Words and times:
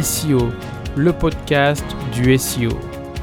SEO, 0.00 0.50
le 0.96 1.12
podcast 1.12 1.84
du 2.12 2.36
SEO. 2.38 2.70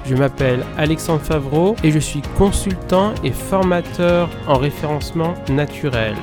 Je 0.05 0.15
m'appelle 0.15 0.65
Alexandre 0.77 1.21
Favreau 1.21 1.75
et 1.83 1.91
je 1.91 1.99
suis 1.99 2.21
consultant 2.37 3.13
et 3.23 3.31
formateur 3.31 4.29
en 4.47 4.57
référencement 4.57 5.35
naturel. 5.49 6.15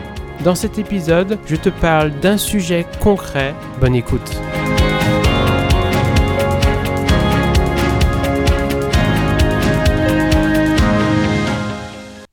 Dans 0.45 0.55
cet 0.55 0.79
épisode, 0.79 1.39
je 1.47 1.57
te 1.57 1.69
parle 1.69 2.11
d'un 2.21 2.37
sujet 2.37 2.87
concret. 3.01 3.55
Bonne 3.81 3.95
écoute. 3.95 4.41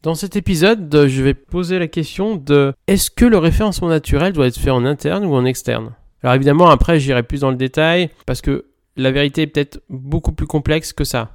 Dans 0.04 0.16
cet 0.16 0.36
épisode, 0.36 1.06
je 1.08 1.24
vais 1.24 1.34
poser 1.34 1.80
la 1.80 1.88
question 1.88 2.36
de 2.36 2.74
est-ce 2.88 3.10
que 3.10 3.24
le 3.24 3.38
référencement 3.38 3.88
naturel 3.88 4.34
doit 4.34 4.48
être 4.48 4.60
fait 4.60 4.70
en 4.70 4.84
interne 4.84 5.24
ou 5.26 5.34
en 5.34 5.46
externe? 5.46 5.94
Alors 6.24 6.36
évidemment, 6.36 6.70
après, 6.70 7.00
j'irai 7.00 7.24
plus 7.24 7.42
dans 7.42 7.52
le 7.52 7.58
détail 7.58 8.10
parce 8.26 8.42
que 8.42 8.66
la 8.96 9.12
vérité 9.12 9.44
est 9.44 9.48
peut-être 9.48 9.82
beaucoup 9.90 10.32
plus 10.32 10.48
complexe 10.48 10.94
que 10.94 11.04
ça. 11.04 11.32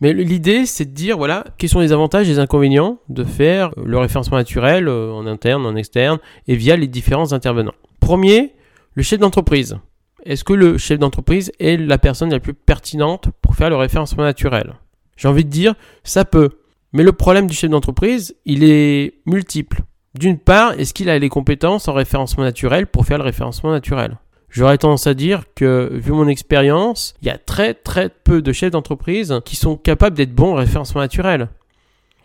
Mais 0.00 0.12
l'idée, 0.12 0.66
c'est 0.66 0.86
de 0.86 0.90
dire, 0.90 1.16
voilà, 1.16 1.44
quels 1.58 1.70
sont 1.70 1.78
les 1.78 1.92
avantages 1.92 2.28
et 2.28 2.32
les 2.32 2.38
inconvénients 2.40 2.98
de 3.08 3.22
faire 3.22 3.70
le 3.76 3.98
référencement 3.98 4.36
naturel 4.36 4.88
euh, 4.88 5.12
en 5.12 5.26
interne, 5.26 5.64
en 5.64 5.76
externe 5.76 6.18
et 6.48 6.56
via 6.56 6.74
les 6.76 6.88
différents 6.88 7.32
intervenants. 7.32 7.74
Premier, 8.00 8.54
le 8.94 9.04
chef 9.04 9.20
d'entreprise. 9.20 9.78
Est-ce 10.24 10.42
que 10.42 10.54
le 10.54 10.76
chef 10.76 10.98
d'entreprise 10.98 11.52
est 11.60 11.76
la 11.76 11.98
personne 11.98 12.30
la 12.30 12.40
plus 12.40 12.54
pertinente 12.54 13.28
pour 13.42 13.54
faire 13.54 13.70
le 13.70 13.76
référencement 13.76 14.24
naturel? 14.24 14.74
J'ai 15.16 15.28
envie 15.28 15.44
de 15.44 15.50
dire, 15.50 15.74
ça 16.02 16.24
peut. 16.24 16.50
Mais 16.92 17.04
le 17.04 17.12
problème 17.12 17.46
du 17.46 17.54
chef 17.54 17.70
d'entreprise, 17.70 18.34
il 18.44 18.64
est 18.64 19.20
multiple. 19.24 19.82
D'une 20.14 20.38
part, 20.38 20.72
est-ce 20.80 20.92
qu'il 20.92 21.10
a 21.10 21.18
les 21.18 21.28
compétences 21.28 21.86
en 21.86 21.92
référencement 21.92 22.42
naturel 22.42 22.88
pour 22.88 23.06
faire 23.06 23.18
le 23.18 23.24
référencement 23.24 23.70
naturel? 23.70 24.18
J'aurais 24.52 24.76
tendance 24.76 25.06
à 25.06 25.14
dire 25.14 25.44
que, 25.54 25.88
vu 25.94 26.12
mon 26.12 26.28
expérience, 26.28 27.14
il 27.22 27.28
y 27.28 27.30
a 27.30 27.38
très 27.38 27.72
très 27.72 28.10
peu 28.10 28.42
de 28.42 28.52
chefs 28.52 28.70
d'entreprise 28.70 29.40
qui 29.46 29.56
sont 29.56 29.76
capables 29.76 30.14
d'être 30.14 30.34
bons 30.34 30.52
en 30.52 30.56
référencement 30.56 31.00
naturel. 31.00 31.48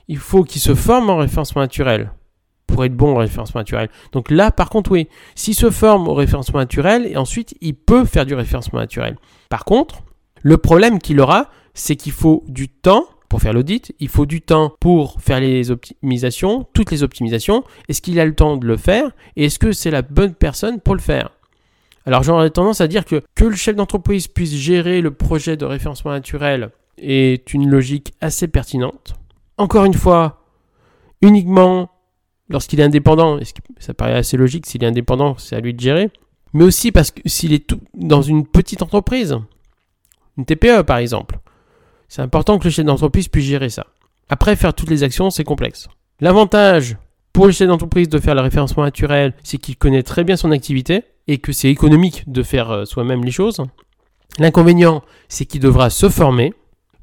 Il 0.10 0.18
faut 0.18 0.44
qu'ils 0.44 0.62
se 0.62 0.76
forment 0.76 1.10
en 1.10 1.18
référencement 1.18 1.62
naturel 1.62 2.12
pour 2.68 2.84
être 2.84 2.94
bons 2.94 3.14
en 3.14 3.20
référencement 3.20 3.62
naturel. 3.62 3.88
Donc 4.12 4.30
là, 4.30 4.52
par 4.52 4.70
contre, 4.70 4.92
oui, 4.92 5.08
s'il 5.36 5.56
se 5.56 5.70
forme 5.70 6.10
au 6.10 6.14
référencement 6.14 6.60
naturel, 6.60 7.08
et 7.10 7.16
ensuite, 7.16 7.56
il 7.62 7.76
peut 7.76 8.04
faire 8.04 8.26
du 8.26 8.36
référencement 8.36 8.80
naturel. 8.80 9.16
Par 9.48 9.64
contre, 9.64 10.04
le 10.42 10.58
problème 10.58 11.00
qu'il 11.00 11.22
aura, 11.22 11.50
c'est 11.74 11.96
qu'il 11.96 12.12
faut 12.12 12.44
du 12.50 12.68
temps 12.68 13.06
pour 13.30 13.42
faire 13.42 13.54
l'audit, 13.54 13.96
il 14.00 14.10
faut 14.10 14.26
du 14.26 14.42
temps 14.42 14.74
pour 14.82 15.22
faire 15.22 15.40
les 15.40 15.72
optimisations, 15.72 16.68
toutes 16.74 16.92
les 16.92 17.04
optimisations. 17.04 17.64
Est-ce 17.88 18.02
qu'il 18.02 18.20
a 18.20 18.26
le 18.26 18.36
temps 18.36 18.58
de 18.58 18.68
le 18.68 18.76
faire? 18.76 19.12
Et 19.38 19.46
est-ce 19.46 19.60
que 19.60 19.72
c'est 19.72 19.92
la 19.92 20.02
bonne 20.02 20.34
personne 20.34 20.82
pour 20.82 20.94
le 20.94 21.02
faire? 21.02 21.32
Alors 22.08 22.24
j'aurais 22.24 22.50
tendance 22.50 22.80
à 22.80 22.88
dire 22.88 23.04
que 23.04 23.22
que 23.36 23.44
le 23.44 23.58
chef 23.58 23.76
d'entreprise 23.76 24.30
puisse 24.30 24.54
gérer 24.54 25.02
le 25.02 25.12
projet 25.12 25.58
de 25.58 25.66
référencement 25.66 26.12
naturel 26.12 26.70
est 26.98 27.54
une 27.54 27.70
logique 27.70 28.14
assez 28.22 28.48
pertinente. 28.48 29.16
Encore 29.58 29.84
une 29.84 29.94
fois, 29.94 30.46
uniquement 31.22 31.92
lorsqu'il 32.48 32.80
est 32.80 32.84
indépendant, 32.84 33.38
ça 33.80 33.94
paraît 33.94 34.14
assez 34.14 34.38
logique, 34.38 34.68
s'il 34.68 34.86
est 34.86 34.88
indépendant, 34.88 35.38
c'est 35.38 35.58
à 35.58 35.60
lui 35.60 35.74
de 35.74 35.82
gérer. 35.82 36.10
Mais 36.54 36.64
aussi 36.64 36.94
parce 36.94 37.12
que 37.12 37.20
s'il 37.26 37.52
est 37.52 37.76
dans 37.94 38.22
une 38.22 38.48
petite 38.48 38.82
entreprise, 38.82 39.38
une 40.38 40.46
TPE 40.46 40.84
par 40.84 41.00
exemple, 41.00 41.40
c'est 42.08 42.22
important 42.22 42.58
que 42.58 42.64
le 42.64 42.70
chef 42.70 42.86
d'entreprise 42.86 43.28
puisse 43.28 43.48
gérer 43.48 43.68
ça. 43.68 43.86
Après, 44.30 44.56
faire 44.56 44.74
toutes 44.74 44.90
les 44.90 45.04
actions, 45.04 45.30
c'est 45.30 45.44
complexe. 45.44 45.90
L'avantage 46.22 46.96
pour 47.34 47.48
le 47.48 47.52
chef 47.52 47.68
d'entreprise 47.68 48.08
de 48.08 48.18
faire 48.18 48.34
le 48.34 48.42
référencement 48.42 48.84
naturel, 48.84 49.34
c'est 49.44 49.58
qu'il 49.58 49.76
connaît 49.76 50.04
très 50.04 50.24
bien 50.24 50.38
son 50.38 50.52
activité 50.52 51.04
et 51.28 51.38
que 51.38 51.52
c'est 51.52 51.70
économique 51.70 52.24
de 52.28 52.44
faire 52.44 52.72
euh, 52.72 52.86
soi-même 52.86 53.24
les 53.24 53.32
choses. 53.32 53.62
L'inconvénient, 54.40 55.04
c'est 55.30 55.46
qu'il 55.46 55.62
devra 55.62 55.90
se 55.90 56.10
former. 56.10 56.54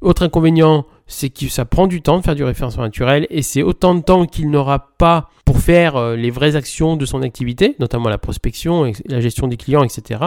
Autre 0.00 0.22
inconvénient, 0.22 0.86
c'est 1.06 1.30
que 1.30 1.48
ça 1.48 1.64
prend 1.64 1.86
du 1.86 2.02
temps 2.02 2.18
de 2.18 2.24
faire 2.24 2.34
du 2.34 2.44
référencement 2.44 2.84
naturel 2.84 3.26
et 3.30 3.42
c'est 3.42 3.62
autant 3.62 3.94
de 3.94 4.02
temps 4.02 4.26
qu'il 4.26 4.50
n'aura 4.50 4.96
pas 4.98 5.30
pour 5.44 5.58
faire 5.58 5.96
euh, 5.96 6.16
les 6.16 6.30
vraies 6.30 6.56
actions 6.56 6.96
de 6.96 7.06
son 7.06 7.22
activité, 7.22 7.76
notamment 7.78 8.08
la 8.08 8.18
prospection, 8.18 8.90
la 9.06 9.20
gestion 9.20 9.48
des 9.48 9.56
clients, 9.56 9.84
etc. 9.84 10.20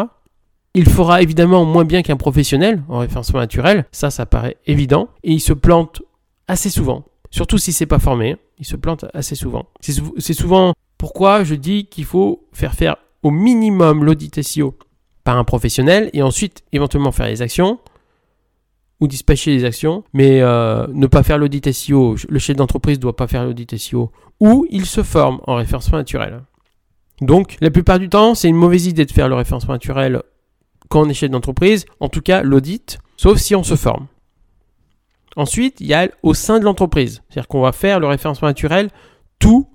Il 0.74 0.88
fera 0.88 1.22
évidemment 1.22 1.66
moins 1.66 1.85
bien 1.85 2.03
qu'un 2.03 2.18
professionnel 2.18 2.84
en 2.90 3.00
référencement 3.00 3.40
naturel, 3.40 3.85
ça 3.91 4.12
ça 4.12 4.25
paraît 4.25 4.58
évident, 4.68 5.09
et 5.24 5.31
il 5.31 5.40
se 5.40 5.53
plante 5.53 6.03
assez 6.47 6.69
souvent. 6.69 7.06
Surtout 7.31 7.58
si 7.58 7.74
c'est 7.74 7.88
pas 7.88 8.00
formé, 8.00 8.38
il 8.59 8.66
se 8.66 8.75
plante 8.75 9.06
assez 9.14 9.35
souvent. 9.35 9.66
C'est 9.81 10.34
souvent 10.34 10.74
pourquoi 10.97 11.44
je 11.44 11.56
dis 11.56 11.85
qu'il 11.85 12.06
faut 12.06 12.47
faire 12.53 12.74
faire 12.74 12.97
au 13.28 13.32
minimum 13.32 14.06
l'audit 14.06 14.42
SEO 14.42 14.78
par 15.26 15.38
un 15.38 15.44
professionnel 15.44 16.10
et 16.14 16.22
ensuite 16.22 16.64
éventuellement 16.72 17.12
faire 17.12 17.28
les 17.28 17.42
actions 17.42 17.78
ou 19.02 19.08
dispatcher 19.08 19.52
les 19.52 19.66
actions, 19.66 20.06
mais 20.14 20.42
euh, 20.42 20.88
ne 20.94 21.08
pas 21.08 21.24
faire 21.24 21.38
l'audit 21.38 21.70
SEO. 21.74 22.16
Le 22.30 22.40
chef 22.40 22.56
d'entreprise 22.56 22.98
ne 22.98 23.02
doit 23.02 23.18
pas 23.18 23.28
faire 23.28 23.44
l'audit 23.44 23.78
SEO 23.78 24.14
ou 24.40 24.66
il 24.70 24.86
se 24.86 25.04
forme 25.04 25.42
en 25.46 25.56
référencement 25.56 25.98
naturel. 25.98 26.42
Donc, 27.20 27.58
la 27.60 27.70
plupart 27.70 28.00
du 28.00 28.08
temps, 28.08 28.34
c'est 28.34 28.48
une 28.48 28.56
mauvaise 28.56 28.86
idée 28.86 29.06
de 29.06 29.12
faire 29.12 29.28
le 29.28 29.36
référencement 29.36 29.74
naturel 29.74 30.24
quand 30.88 31.02
on 31.02 31.09
est 31.09 31.14
chef 31.14 31.30
d'entreprise, 31.30 31.86
en 32.00 32.08
tout 32.08 32.22
cas 32.22 32.44
l'audit, 32.44 33.00
sauf 33.18 33.40
si 33.40 33.56
on 33.56 33.64
se 33.64 33.76
forme. 33.76 34.08
Ensuite, 35.36 35.82
il 35.82 35.88
y 35.88 35.94
a 35.94 36.08
au 36.24 36.34
sein 36.34 36.59
de 36.59 36.64
l'entreprise, 36.64 37.22
c'est-à-dire 37.28 37.50
qu'on 37.50 37.62
va 37.62 37.74
faire 37.74 38.00
le 38.00 38.08
référencement 38.08 38.48
naturel 38.48 38.90
tout 39.38 39.68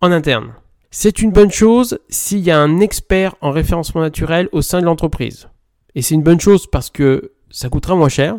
en 0.00 0.10
interne. 0.10 0.52
C'est 0.90 1.20
une 1.20 1.32
bonne 1.32 1.50
chose 1.50 1.98
s'il 2.08 2.40
y 2.40 2.50
a 2.50 2.58
un 2.58 2.80
expert 2.80 3.34
en 3.40 3.50
référencement 3.50 4.00
naturel 4.00 4.48
au 4.52 4.62
sein 4.62 4.80
de 4.80 4.86
l'entreprise. 4.86 5.48
Et 5.94 6.02
c'est 6.02 6.14
une 6.14 6.22
bonne 6.22 6.40
chose 6.40 6.66
parce 6.66 6.88
que 6.88 7.32
ça 7.50 7.68
coûtera 7.68 7.94
moins 7.94 8.08
cher 8.08 8.38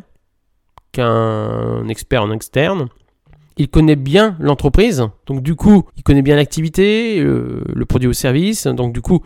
qu'un 0.91 1.87
expert 1.87 2.23
en 2.23 2.31
externe. 2.31 2.89
Il 3.57 3.69
connaît 3.69 3.95
bien 3.95 4.35
l'entreprise, 4.39 5.05
donc 5.25 5.43
du 5.43 5.55
coup, 5.55 5.83
il 5.97 6.03
connaît 6.03 6.21
bien 6.21 6.37
l'activité, 6.37 7.19
le, 7.19 7.63
le 7.67 7.85
produit 7.85 8.07
ou 8.07 8.13
service, 8.13 8.65
donc 8.67 8.93
du 8.93 9.01
coup, 9.01 9.21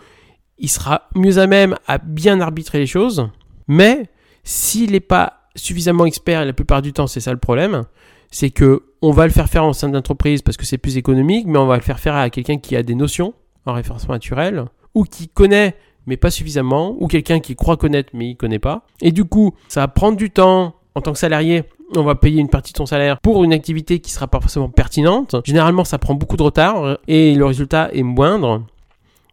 il 0.57 0.69
sera 0.69 1.07
mieux 1.15 1.37
à 1.37 1.47
même 1.47 1.75
à 1.87 1.99
bien 1.99 2.41
arbitrer 2.41 2.79
les 2.79 2.87
choses. 2.87 3.29
Mais 3.67 4.09
s'il 4.43 4.91
n'est 4.91 4.99
pas 4.99 5.47
suffisamment 5.55 6.05
expert, 6.05 6.41
et 6.41 6.45
la 6.45 6.53
plupart 6.53 6.81
du 6.81 6.93
temps 6.93 7.07
c'est 7.07 7.19
ça 7.19 7.31
le 7.31 7.37
problème, 7.37 7.83
c'est 8.31 8.49
que 8.49 8.83
on 9.03 9.11
va 9.11 9.25
le 9.25 9.33
faire 9.33 9.49
faire 9.49 9.65
en 9.65 9.73
sein 9.73 9.89
d'entreprise 9.89 10.41
parce 10.41 10.55
que 10.55 10.65
c'est 10.65 10.77
plus 10.77 10.95
économique, 10.95 11.45
mais 11.45 11.59
on 11.59 11.65
va 11.65 11.75
le 11.75 11.81
faire 11.81 11.99
faire 11.99 12.15
à 12.15 12.29
quelqu'un 12.29 12.57
qui 12.57 12.77
a 12.77 12.83
des 12.83 12.95
notions 12.95 13.33
en 13.65 13.73
référencement 13.73 14.13
naturel 14.13 14.63
ou 14.95 15.03
qui 15.03 15.27
connaît 15.27 15.75
mais 16.05 16.17
pas 16.17 16.31
suffisamment, 16.31 16.97
ou 16.99 17.07
quelqu'un 17.07 17.39
qui 17.39 17.55
croit 17.55 17.77
connaître 17.77 18.11
mais 18.13 18.29
il 18.29 18.35
connaît 18.35 18.59
pas. 18.59 18.85
Et 19.01 19.11
du 19.11 19.25
coup, 19.25 19.53
ça 19.67 19.81
va 19.81 19.87
prendre 19.89 20.17
du 20.17 20.31
temps 20.31 20.75
en 20.95 21.01
tant 21.01 21.13
que 21.13 21.19
salarié. 21.19 21.63
On 21.95 22.03
va 22.03 22.15
payer 22.15 22.39
une 22.39 22.49
partie 22.49 22.71
de 22.71 22.77
son 22.77 22.85
salaire 22.85 23.19
pour 23.19 23.43
une 23.43 23.53
activité 23.53 23.99
qui 23.99 24.11
sera 24.11 24.27
pas 24.27 24.39
forcément 24.39 24.69
pertinente. 24.69 25.35
Généralement, 25.45 25.83
ça 25.83 25.97
prend 25.99 26.13
beaucoup 26.13 26.37
de 26.37 26.43
retard 26.43 26.97
et 27.07 27.35
le 27.35 27.45
résultat 27.45 27.89
est 27.93 28.03
moindre. 28.03 28.63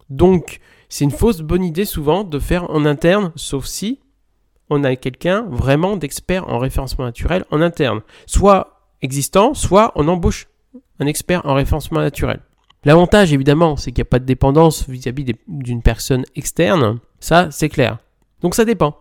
Donc, 0.09 0.59
c'est 0.89 1.05
une 1.05 1.11
fausse 1.11 1.41
bonne 1.41 1.63
idée 1.63 1.85
souvent 1.85 2.23
de 2.23 2.39
faire 2.39 2.69
en 2.71 2.85
interne, 2.85 3.31
sauf 3.35 3.65
si 3.65 3.99
on 4.69 4.83
a 4.83 4.95
quelqu'un 4.95 5.45
vraiment 5.49 5.97
d'expert 5.97 6.47
en 6.49 6.57
référencement 6.57 7.05
naturel 7.05 7.45
en 7.51 7.61
interne. 7.61 8.01
Soit 8.25 8.70
existant, 9.01 9.53
soit 9.53 9.91
on 9.95 10.07
embauche 10.07 10.47
un 10.99 11.05
expert 11.05 11.45
en 11.45 11.53
référencement 11.53 11.99
naturel. 11.99 12.39
L'avantage 12.83 13.33
évidemment, 13.33 13.77
c'est 13.77 13.91
qu'il 13.91 14.01
n'y 14.01 14.07
a 14.07 14.09
pas 14.09 14.19
de 14.19 14.25
dépendance 14.25 14.87
vis-à-vis 14.89 15.35
d'une 15.47 15.81
personne 15.81 16.23
externe. 16.35 16.99
Ça, 17.19 17.49
c'est 17.51 17.69
clair. 17.69 17.99
Donc 18.41 18.55
ça 18.55 18.65
dépend. 18.65 18.97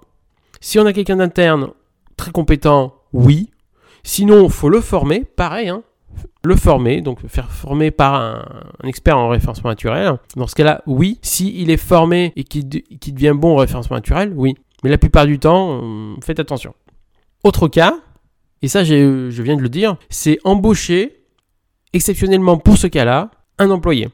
Si 0.61 0.79
on 0.79 0.87
a 0.87 0.93
quelqu'un 0.93 1.17
d'interne 1.17 1.71
très 2.17 2.31
compétent, 2.31 2.95
oui. 3.13 3.51
Sinon, 4.03 4.49
faut 4.49 4.69
le 4.69 4.81
former, 4.81 5.25
pareil. 5.25 5.69
Hein 5.69 5.83
le 6.43 6.57
former, 6.57 7.03
donc 7.03 7.27
faire 7.27 7.51
former 7.51 7.91
par 7.91 8.15
un, 8.15 8.45
expert 8.85 9.17
en 9.17 9.29
référencement 9.29 9.71
naturel. 9.71 10.17
Dans 10.37 10.47
ce 10.47 10.55
cas-là, 10.55 10.83
oui. 10.87 11.19
S'il 11.23 11.71
est 11.71 11.77
formé 11.77 12.33
et 12.37 12.45
qu'il 12.45 12.69
devient 12.69 13.35
bon 13.35 13.53
en 13.53 13.57
référencement 13.57 13.97
naturel, 13.97 14.33
oui. 14.35 14.55
Mais 14.83 14.91
la 14.91 14.99
plupart 14.99 15.27
du 15.27 15.39
temps, 15.39 15.81
euh, 15.83 16.15
faites 16.23 16.41
attention. 16.41 16.75
Autre 17.45 17.69
cas, 17.69 17.95
et 18.63 18.69
ça 18.69 18.85
je 18.85 19.43
viens 19.43 19.57
de 19.57 19.63
le 19.63 19.69
dire, 19.69 19.97
c'est 20.09 20.39
embaucher, 20.45 21.25
exceptionnellement 21.93 22.59
pour 22.59 22.77
ce 22.77 22.87
cas-là, 22.87 23.31
un 23.59 23.71
employé. 23.71 24.09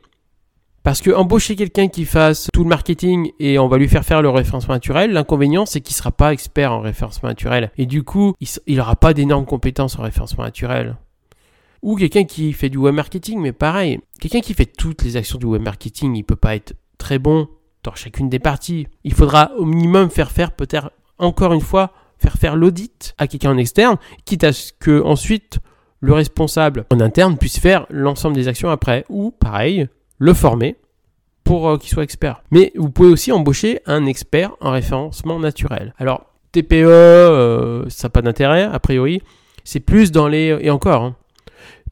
Parce 0.83 1.01
que 1.01 1.11
embaucher 1.11 1.57
quelqu'un 1.57 1.89
qui 1.89 2.05
fasse 2.05 2.49
tout 2.53 2.63
le 2.63 2.69
marketing 2.69 3.33
et 3.41 3.59
on 3.59 3.67
va 3.67 3.77
lui 3.77 3.89
faire 3.89 4.05
faire 4.05 4.23
le 4.23 4.31
référencement 4.31 4.75
naturel, 4.75 5.13
l'inconvénient 5.13 5.67
c'est 5.67 5.81
qu'il 5.81 5.95
ne 5.95 5.99
sera 5.99 6.13
pas 6.13 6.33
expert 6.33 6.71
en 6.71 6.81
référencement 6.81 7.29
naturel. 7.29 7.73
Et 7.77 7.87
du 7.87 8.05
coup, 8.05 8.35
il 8.67 8.77
n'aura 8.77 8.95
pas 8.95 9.13
d'énormes 9.13 9.47
compétences 9.47 9.99
en 9.99 10.03
référencement 10.03 10.45
naturel. 10.45 10.97
Ou 11.83 11.97
quelqu'un 11.97 12.23
qui 12.23 12.53
fait 12.53 12.69
du 12.69 12.79
web 12.79 12.95
marketing, 12.95 13.41
mais 13.41 13.51
pareil, 13.51 13.99
quelqu'un 14.21 14.39
qui 14.39 14.55
fait 14.55 14.67
toutes 14.67 15.03
les 15.03 15.17
actions 15.17 15.39
du 15.39 15.47
web 15.47 15.63
marketing, 15.63 16.15
il 16.15 16.23
peut 16.23 16.37
pas 16.37 16.55
être 16.55 16.75
très 16.99 17.19
bon 17.19 17.49
dans 17.83 17.97
chacune 17.97 18.29
des 18.29 18.39
parties. 18.39 18.87
Il 19.03 19.13
faudra 19.13 19.51
au 19.59 19.65
minimum 19.65 20.09
faire 20.09 20.31
faire 20.31 20.53
peut-être 20.53 20.93
encore 21.19 21.53
une 21.53 21.61
fois 21.61 21.93
faire 22.27 22.41
faire 22.41 22.57
l'audit 22.57 23.15
à 23.19 23.29
quelqu'un 23.29 23.53
en 23.53 23.57
externe, 23.57 23.99
quitte 24.25 24.43
à 24.43 24.53
ce 24.53 24.73
que 24.73 25.01
ensuite 25.03 25.61
le 26.01 26.13
responsable 26.13 26.85
en 26.93 27.01
interne 27.01 27.39
puisse 27.39 27.61
faire 27.61 27.87
l'ensemble 27.89 28.35
des 28.35 28.49
actions 28.49 28.69
après, 28.69 29.05
ou 29.09 29.31
pareil, 29.31 29.89
le 30.19 30.35
former 30.35 30.77
pour 31.45 31.69
euh, 31.69 31.79
qu'il 31.79 31.91
soit 31.91 32.03
expert. 32.03 32.43
Mais 32.51 32.73
vous 32.75 32.91
pouvez 32.91 33.09
aussi 33.09 33.31
embaucher 33.31 33.81
un 33.87 34.07
expert 34.07 34.51
en 34.61 34.73
référencement 34.73 35.39
naturel. 35.39 35.95
Alors, 35.99 36.27
TPE, 36.51 36.85
euh, 36.85 37.89
ça 37.89 38.09
n'a 38.09 38.11
pas 38.11 38.23
d'intérêt, 38.23 38.65
a 38.65 38.79
priori. 38.81 39.23
C'est 39.63 39.81
plus 39.81 40.11
dans 40.11 40.27
les... 40.27 40.59
Et 40.61 40.71
encore, 40.71 41.03
hein. 41.03 41.17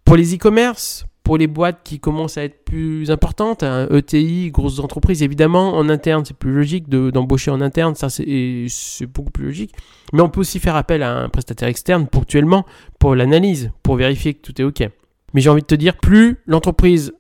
pour 0.05 0.17
les 0.17 0.35
e-commerce, 0.35 1.07
pour 1.25 1.39
les 1.39 1.47
boîtes 1.47 1.81
qui 1.83 1.99
commencent 1.99 2.37
à 2.37 2.45
être 2.45 2.65
plus 2.65 3.11
importantes, 3.11 3.63
hein, 3.63 3.89
ETI, 3.91 4.51
grosses 4.51 4.79
entreprises, 4.79 5.23
évidemment, 5.23 5.75
en 5.75 5.89
interne, 5.89 6.23
c'est 6.25 6.37
plus 6.37 6.53
logique 6.53 6.89
d'embaucher 6.91 7.51
en 7.51 7.63
interne, 7.63 7.95
ça 7.95 8.11
c'est 8.11 9.07
beaucoup 9.07 9.31
plus 9.31 9.47
logique. 9.47 9.75
Mais 10.13 10.21
on 10.21 10.29
peut 10.29 10.41
aussi 10.41 10.61
faire 10.61 10.77
appel 10.77 11.03
à 11.03 11.17
un 11.17 11.31
prestataire 11.31 11.69
externe 11.69 12.07
ponctuellement 12.07 12.67
pour 12.99 13.15
l'analyse, 13.15 13.73
pour 13.83 13.97
vérifier 13.97 14.35
que 14.35 14.43
tout 14.43 14.61
est 14.61 14.65
OK. 14.65 14.87
Mais 15.33 15.41
j'ai 15.41 15.49
envie 15.49 15.63
de 15.63 15.67
te 15.67 15.75
dire, 15.75 15.97
plus 15.97 16.37
l'entreprise 16.47 17.15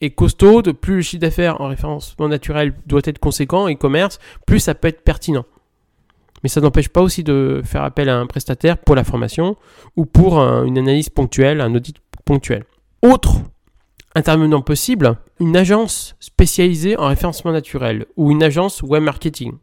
est 0.00 0.10
costaude, 0.10 0.72
plus 0.72 0.94
le 0.94 1.02
chiffre 1.02 1.20
d'affaires 1.20 1.60
en 1.60 1.66
référencement 1.66 2.28
naturel 2.28 2.72
doit 2.86 3.02
être 3.04 3.18
conséquent 3.18 3.66
et 3.66 3.74
commerce, 3.74 4.20
plus 4.46 4.60
ça 4.60 4.76
peut 4.76 4.88
être 4.88 5.02
pertinent. 5.02 5.44
Mais 6.44 6.48
ça 6.48 6.60
n'empêche 6.60 6.88
pas 6.88 7.02
aussi 7.02 7.24
de 7.24 7.60
faire 7.64 7.82
appel 7.82 8.08
à 8.08 8.16
un 8.16 8.26
prestataire 8.26 8.78
pour 8.78 8.94
la 8.94 9.02
formation 9.02 9.56
ou 9.96 10.06
pour 10.06 10.38
une 10.38 10.78
analyse 10.78 11.10
ponctuelle, 11.10 11.60
un 11.60 11.74
audit 11.74 11.96
ponctuel. 12.24 12.64
Autre 13.02 13.40
intervenant 14.14 14.60
possible, 14.60 15.16
une 15.38 15.56
agence 15.56 16.16
spécialisée 16.20 16.98
en 16.98 17.06
référencement 17.06 17.52
naturel 17.52 18.04
ou 18.16 18.30
une 18.30 18.42
agence 18.42 18.82
web 18.82 19.02
marketing. 19.02 19.54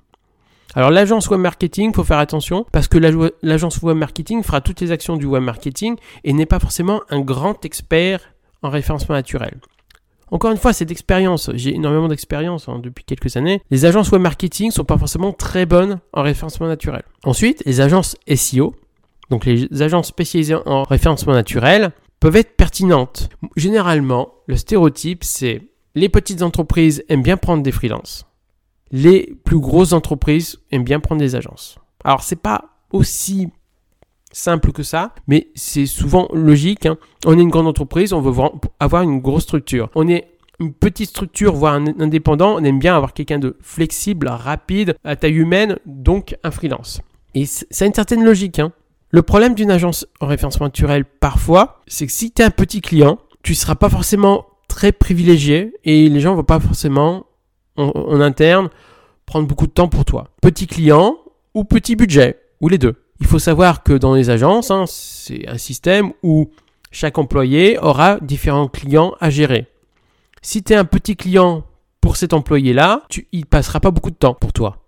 Alors 0.73 0.89
l'agence 0.89 1.29
web 1.29 1.39
marketing, 1.39 1.93
faut 1.93 2.03
faire 2.03 2.17
attention 2.17 2.65
parce 2.71 2.87
que 2.87 2.97
l'agence 3.43 3.81
web 3.83 3.97
marketing 3.97 4.41
fera 4.41 4.61
toutes 4.61 4.81
les 4.81 4.91
actions 4.91 5.17
du 5.17 5.25
web 5.25 5.43
marketing 5.43 5.97
et 6.23 6.33
n'est 6.33 6.47
pas 6.47 6.59
forcément 6.59 7.01
un 7.09 7.19
grand 7.21 7.63
expert 7.63 8.21
en 8.63 8.69
référencement 8.69 9.15
naturel. 9.15 9.59
Encore 10.29 10.51
une 10.51 10.57
fois, 10.57 10.73
cette 10.73 10.91
expérience, 10.91 11.51
j'ai 11.53 11.75
énormément 11.75 12.07
d'expérience 12.07 12.67
hein, 12.67 12.79
depuis 12.83 13.05
quelques 13.05 13.37
années. 13.37 13.61
Les 13.69 13.85
agences 13.85 14.11
web 14.11 14.21
marketing 14.21 14.71
sont 14.71 14.83
pas 14.83 14.97
forcément 14.97 15.31
très 15.31 15.65
bonnes 15.65 15.99
en 16.11 16.23
référencement 16.23 16.67
naturel. 16.67 17.03
Ensuite, 17.23 17.63
les 17.65 17.81
agences 17.81 18.17
SEO, 18.35 18.75
donc 19.29 19.45
les 19.45 19.81
agences 19.81 20.07
spécialisées 20.07 20.57
en 20.65 20.83
référencement 20.83 21.33
naturel, 21.33 21.91
peuvent 22.19 22.35
être 22.35 22.55
pertinentes. 22.55 23.29
Généralement, 23.55 24.33
le 24.47 24.55
stéréotype, 24.55 25.23
c'est 25.23 25.61
les 25.95 26.09
petites 26.09 26.41
entreprises 26.41 27.03
aiment 27.09 27.23
bien 27.23 27.37
prendre 27.37 27.63
des 27.63 27.71
freelances. 27.71 28.25
Les 28.91 29.35
plus 29.43 29.59
grosses 29.59 29.93
entreprises 29.93 30.59
aiment 30.71 30.83
bien 30.83 30.99
prendre 30.99 31.19
des 31.19 31.35
agences. 31.35 31.77
Alors, 32.03 32.23
c'est 32.23 32.41
pas 32.41 32.65
aussi 32.91 33.49
simple 34.31 34.71
que 34.71 34.83
ça, 34.83 35.13
mais 35.27 35.47
c'est 35.55 35.85
souvent 35.85 36.27
logique. 36.33 36.85
Hein. 36.85 36.97
On 37.25 37.37
est 37.37 37.41
une 37.41 37.49
grande 37.49 37.67
entreprise, 37.67 38.13
on 38.13 38.21
veut 38.21 38.43
avoir 38.79 39.03
une 39.03 39.19
grosse 39.19 39.43
structure. 39.43 39.89
On 39.95 40.07
est 40.07 40.37
une 40.59 40.73
petite 40.73 41.09
structure, 41.09 41.53
voire 41.53 41.73
un 41.73 41.85
indépendant, 41.99 42.55
on 42.55 42.63
aime 42.63 42.79
bien 42.79 42.95
avoir 42.95 43.13
quelqu'un 43.13 43.39
de 43.39 43.57
flexible, 43.61 44.27
rapide, 44.27 44.95
à 45.03 45.15
taille 45.15 45.35
humaine, 45.35 45.77
donc 45.85 46.35
un 46.43 46.51
freelance. 46.51 47.01
Et 47.35 47.45
ça 47.45 47.85
a 47.85 47.85
une 47.85 47.93
certaine 47.93 48.23
logique. 48.23 48.59
Hein. 48.59 48.71
Le 49.09 49.21
problème 49.21 49.55
d'une 49.55 49.71
agence 49.71 50.05
en 50.19 50.27
référencement 50.27 50.65
naturel, 50.65 51.05
parfois, 51.05 51.81
c'est 51.87 52.05
que 52.05 52.11
si 52.11 52.31
tu 52.31 52.41
es 52.41 52.45
un 52.45 52.51
petit 52.51 52.81
client, 52.81 53.19
tu 53.41 53.53
ne 53.53 53.57
seras 53.57 53.75
pas 53.75 53.89
forcément 53.89 54.45
très 54.67 54.91
privilégié 54.91 55.73
et 55.85 56.09
les 56.09 56.19
gens 56.19 56.31
ne 56.31 56.37
vont 56.37 56.43
pas 56.43 56.59
forcément, 56.59 57.25
en 57.77 58.21
interne, 58.21 58.69
prendre 59.25 59.47
beaucoup 59.47 59.67
de 59.67 59.71
temps 59.71 59.87
pour 59.87 60.03
toi. 60.03 60.29
Petit 60.41 60.67
client 60.67 61.17
ou 61.53 61.63
petit 61.63 61.95
budget, 61.95 62.39
ou 62.61 62.69
les 62.69 62.77
deux. 62.77 62.95
Il 63.19 63.27
faut 63.27 63.39
savoir 63.39 63.83
que 63.83 63.93
dans 63.93 64.13
les 64.13 64.29
agences, 64.29 64.71
hein, 64.71 64.85
c'est 64.87 65.47
un 65.47 65.57
système 65.57 66.13
où 66.21 66.51
chaque 66.91 67.17
employé 67.17 67.79
aura 67.79 68.19
différents 68.21 68.67
clients 68.67 69.15
à 69.19 69.29
gérer. 69.29 69.67
Si 70.41 70.63
tu 70.63 70.73
es 70.73 70.75
un 70.75 70.85
petit 70.85 71.15
client 71.15 71.63
pour 72.01 72.15
cet 72.15 72.33
employé-là, 72.33 73.03
tu, 73.09 73.27
il 73.31 73.45
passera 73.45 73.79
pas 73.79 73.91
beaucoup 73.91 74.11
de 74.11 74.15
temps 74.15 74.33
pour 74.33 74.53
toi. 74.53 74.86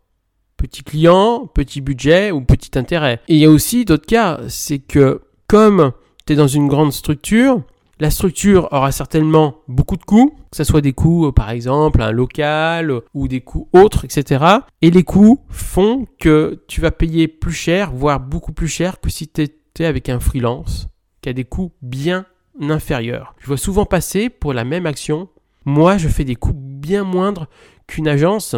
Petit 0.60 0.84
client, 0.84 1.48
petit 1.48 1.80
budget 1.80 2.32
ou 2.32 2.42
petit 2.42 2.78
intérêt. 2.78 3.22
Et 3.30 3.36
il 3.36 3.40
y 3.40 3.46
a 3.46 3.50
aussi 3.50 3.86
d'autres 3.86 4.06
cas, 4.06 4.42
c'est 4.50 4.80
que 4.80 5.22
comme 5.48 5.94
tu 6.26 6.34
es 6.34 6.36
dans 6.36 6.50
une 6.50 6.68
grande 6.68 6.92
structure, 6.92 7.64
la 8.02 8.10
structure 8.12 8.68
aura 8.74 8.92
certainement 8.92 9.62
beaucoup 9.70 9.96
de 9.96 10.04
coûts, 10.04 10.34
que 10.52 10.58
ce 10.58 10.66
soit 10.66 10.82
des 10.82 10.92
coûts 10.92 11.28
euh, 11.28 11.32
par 11.32 11.50
exemple 11.50 12.02
un 12.02 12.12
local 12.12 12.94
ou 13.14 13.30
des 13.30 13.40
coûts 13.40 13.70
autres, 13.72 14.04
etc. 14.04 14.44
Et 14.82 14.92
les 14.92 15.04
coûts 15.04 15.46
font 15.50 16.08
que 16.20 16.62
tu 16.68 16.82
vas 16.82 16.92
payer 16.92 17.30
plus 17.30 17.54
cher, 17.54 17.92
voire 17.94 18.20
beaucoup 18.20 18.52
plus 18.52 18.68
cher 18.68 19.00
que 19.00 19.10
si 19.10 19.30
tu 19.30 19.44
étais 19.44 19.86
avec 19.86 20.10
un 20.10 20.20
freelance 20.20 20.88
qui 21.22 21.30
a 21.30 21.34
des 21.34 21.46
coûts 21.46 21.72
bien 21.82 22.26
inférieurs. 22.62 23.34
Je 23.40 23.48
vois 23.48 23.58
souvent 23.58 23.86
passer 23.86 24.30
pour 24.30 24.54
la 24.54 24.66
même 24.66 24.86
action, 24.86 25.30
moi 25.64 25.98
je 25.98 26.10
fais 26.10 26.26
des 26.26 26.36
coûts 26.36 26.54
bien 26.54 27.06
moindres 27.06 27.48
qu'une 27.88 28.10
agence. 28.10 28.58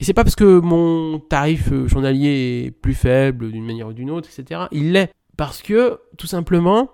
Et 0.00 0.04
c'est 0.04 0.14
pas 0.14 0.24
parce 0.24 0.36
que 0.36 0.60
mon 0.60 1.18
tarif 1.18 1.72
euh, 1.72 1.88
journalier 1.88 2.64
est 2.66 2.70
plus 2.70 2.94
faible 2.94 3.50
d'une 3.50 3.64
manière 3.64 3.88
ou 3.88 3.92
d'une 3.92 4.10
autre, 4.10 4.28
etc. 4.32 4.62
Il 4.70 4.92
l'est. 4.92 5.12
Parce 5.36 5.62
que, 5.62 6.00
tout 6.16 6.26
simplement, 6.26 6.90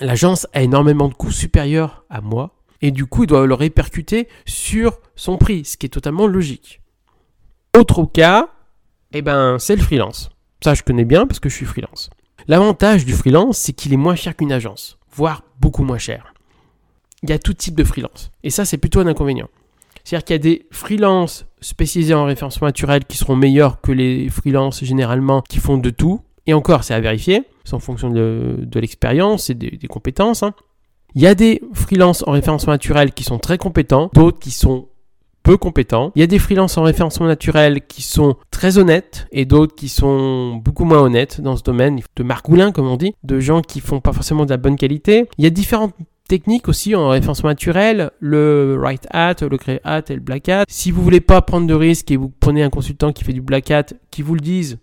l'agence 0.00 0.46
a 0.52 0.62
énormément 0.62 1.08
de 1.08 1.14
coûts 1.14 1.32
supérieurs 1.32 2.04
à 2.10 2.20
moi 2.20 2.56
et 2.82 2.90
du 2.90 3.06
coup 3.06 3.24
il 3.24 3.26
doit 3.26 3.46
le 3.46 3.54
répercuter 3.54 4.28
sur 4.44 5.00
son 5.14 5.36
prix, 5.38 5.64
ce 5.64 5.76
qui 5.76 5.86
est 5.86 5.90
totalement 5.90 6.26
logique. 6.26 6.82
Autre 7.76 8.04
cas, 8.04 8.48
eh 9.12 9.22
ben, 9.22 9.58
c'est 9.58 9.76
le 9.76 9.82
freelance. 9.82 10.30
Ça 10.62 10.74
je 10.74 10.82
connais 10.82 11.04
bien 11.04 11.26
parce 11.26 11.40
que 11.40 11.48
je 11.48 11.54
suis 11.54 11.66
freelance. 11.66 12.10
L'avantage 12.48 13.04
du 13.04 13.12
freelance, 13.12 13.58
c'est 13.58 13.72
qu'il 13.72 13.92
est 13.92 13.98
moins 13.98 14.14
cher 14.14 14.36
qu'une 14.36 14.52
agence, 14.52 14.98
voire 15.10 15.42
beaucoup 15.60 15.82
moins 15.82 15.98
cher. 15.98 16.32
Il 17.22 17.30
y 17.30 17.32
a 17.32 17.38
tout 17.38 17.54
type 17.54 17.74
de 17.74 17.82
freelance. 17.82 18.30
Et 18.44 18.50
ça, 18.50 18.64
c'est 18.64 18.78
plutôt 18.78 19.00
un 19.00 19.06
inconvénient. 19.06 19.48
C'est-à-dire 20.06 20.24
qu'il 20.24 20.34
y 20.34 20.36
a 20.36 20.38
des 20.38 20.66
freelances 20.70 21.46
spécialisés 21.60 22.14
en 22.14 22.26
référencement 22.26 22.68
naturel 22.68 23.04
qui 23.04 23.16
seront 23.16 23.34
meilleurs 23.34 23.80
que 23.80 23.90
les 23.90 24.28
freelances 24.28 24.84
généralement 24.84 25.42
qui 25.48 25.58
font 25.58 25.78
de 25.78 25.90
tout. 25.90 26.20
Et 26.46 26.54
encore, 26.54 26.84
c'est 26.84 26.94
à 26.94 27.00
vérifier. 27.00 27.42
C'est 27.64 27.74
en 27.74 27.80
fonction 27.80 28.10
de, 28.10 28.68
l'expérience 28.76 29.50
et 29.50 29.54
des, 29.54 29.88
compétences. 29.88 30.44
Hein. 30.44 30.54
Il 31.16 31.22
y 31.22 31.26
a 31.26 31.34
des 31.34 31.60
freelances 31.74 32.22
en 32.28 32.30
référencement 32.30 32.72
naturel 32.72 33.14
qui 33.14 33.24
sont 33.24 33.40
très 33.40 33.58
compétents, 33.58 34.08
d'autres 34.14 34.38
qui 34.38 34.52
sont 34.52 34.86
peu 35.42 35.56
compétents. 35.56 36.12
Il 36.14 36.20
y 36.20 36.22
a 36.22 36.28
des 36.28 36.38
freelances 36.38 36.78
en 36.78 36.84
référencement 36.84 37.26
naturel 37.26 37.80
qui 37.84 38.02
sont 38.02 38.36
très 38.52 38.78
honnêtes 38.78 39.26
et 39.32 39.44
d'autres 39.44 39.74
qui 39.74 39.88
sont 39.88 40.54
beaucoup 40.54 40.84
moins 40.84 41.00
honnêtes 41.00 41.40
dans 41.40 41.56
ce 41.56 41.64
domaine, 41.64 41.98
de 42.14 42.22
margoulins 42.22 42.70
comme 42.70 42.86
on 42.86 42.96
dit, 42.96 43.12
de 43.24 43.40
gens 43.40 43.60
qui 43.60 43.80
font 43.80 43.98
pas 43.98 44.12
forcément 44.12 44.44
de 44.44 44.50
la 44.50 44.56
bonne 44.56 44.76
qualité. 44.76 45.28
Il 45.36 45.42
y 45.42 45.48
a 45.48 45.50
différentes 45.50 45.94
techniques 46.28 46.68
aussi 46.68 46.94
en 46.94 47.08
référencement 47.08 47.50
naturel, 47.50 48.10
le 48.20 48.76
right 48.80 49.06
hat, 49.10 49.36
le 49.40 49.56
grey 49.56 49.80
hat 49.84 50.02
et 50.08 50.14
le 50.14 50.20
black 50.20 50.48
hat. 50.48 50.64
Si 50.68 50.90
vous 50.90 51.02
voulez 51.02 51.20
pas 51.20 51.42
prendre 51.42 51.66
de 51.66 51.74
risques 51.74 52.10
et 52.10 52.16
vous 52.16 52.28
prenez 52.28 52.62
un 52.62 52.70
consultant 52.70 53.12
qui 53.12 53.24
fait 53.24 53.32
du 53.32 53.42
black 53.42 53.70
hat, 53.70 53.86
qui 54.10 54.22
vous 54.22 54.34
le 54.34 54.40
dise, 54.40 54.78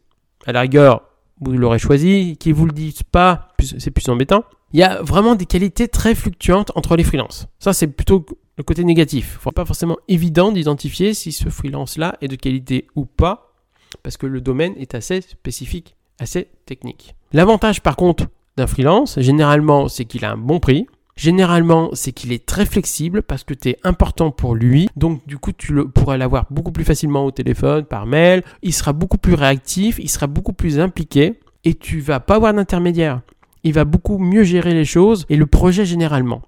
à 0.46 0.52
la 0.52 0.62
rigueur, 0.62 1.04
vous 1.40 1.52
l'aurez 1.54 1.80
choisi, 1.80 2.38
qui 2.38 2.52
vous 2.52 2.66
le 2.66 2.72
disent 2.72 3.04
pas, 3.04 3.50
c'est 3.60 3.92
plus 3.92 4.08
embêtant. 4.10 4.44
Il 4.72 4.80
y 4.80 4.84
a 4.84 5.02
vraiment 5.02 5.36
des 5.36 5.46
qualités 5.46 5.88
très 5.88 6.16
fluctuantes 6.16 6.72
entre 6.76 6.96
les 6.96 7.04
freelances. 7.04 7.48
Ça, 7.60 7.74
c'est 7.74 7.88
plutôt 7.88 8.26
le 8.58 8.64
côté 8.64 8.84
négatif. 8.84 9.40
Il 9.46 9.52
pas 9.54 9.66
forcément 9.66 9.98
évident 10.08 10.52
d'identifier 10.52 11.14
si 11.14 11.32
ce 11.32 11.50
freelance-là 11.50 12.18
est 12.22 12.28
de 12.28 12.36
qualité 12.36 12.88
ou 12.96 13.06
pas, 13.06 13.54
parce 14.02 14.18
que 14.18 14.26
le 14.26 14.42
domaine 14.42 14.74
est 14.78 14.96
assez 14.96 15.22
spécifique, 15.22 15.96
assez 16.20 16.48
technique. 16.66 17.16
L'avantage, 17.34 17.82
par 17.82 17.96
contre, 17.96 18.28
d'un 18.58 18.68
freelance, 18.68 19.20
généralement, 19.20 19.88
c'est 19.88 20.06
qu'il 20.06 20.26
a 20.26 20.32
un 20.32 20.38
bon 20.38 20.60
prix. 20.60 20.88
Généralement, 21.16 21.92
c'est 21.94 22.12
qu'il 22.12 22.32
est 22.32 22.46
très 22.46 22.66
flexible 22.66 23.22
parce 23.22 23.44
que 23.44 23.54
tu 23.54 23.70
es 23.70 23.78
important 23.84 24.32
pour 24.32 24.56
lui. 24.56 24.90
Donc, 24.96 25.26
du 25.28 25.38
coup, 25.38 25.52
tu 25.52 25.74
le, 25.74 25.88
pourras 25.88 26.18
l'avoir 26.18 26.48
beaucoup 26.50 26.72
plus 26.72 26.84
facilement 26.84 27.26
au 27.26 27.32
téléphone, 27.32 27.86
par 27.86 28.06
mail. 28.06 28.44
Il 28.64 28.74
sera 28.74 28.94
beaucoup 28.94 29.18
plus 29.18 29.36
réactif, 29.36 30.00
il 30.00 30.10
sera 30.10 30.28
beaucoup 30.28 30.54
plus 30.54 30.80
impliqué 30.80 31.40
et 31.64 31.76
tu 31.76 32.00
vas 32.00 32.20
pas 32.20 32.36
avoir 32.36 32.54
d'intermédiaire. 32.54 33.22
Il 33.64 33.74
va 33.74 33.86
beaucoup 33.86 34.18
mieux 34.18 34.44
gérer 34.44 34.74
les 34.74 34.86
choses 34.86 35.26
et 35.30 35.38
le 35.38 35.46
projet 35.46 35.86
généralement. 35.86 36.42